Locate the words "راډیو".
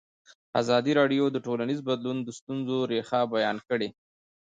0.99-1.25